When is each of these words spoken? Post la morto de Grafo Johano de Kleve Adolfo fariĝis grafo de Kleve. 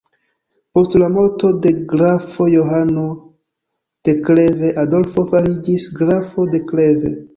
Post 0.77 0.95
la 1.01 1.09
morto 1.17 1.49
de 1.65 1.71
Grafo 1.91 2.47
Johano 2.53 3.03
de 4.09 4.15
Kleve 4.25 4.73
Adolfo 4.85 5.27
fariĝis 5.33 5.87
grafo 6.01 6.49
de 6.57 6.63
Kleve. 6.73 7.15